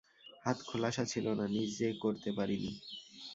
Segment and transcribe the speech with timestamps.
[0.45, 2.71] হাত খোলসা ছিল না, নিজে করতে পারি নি।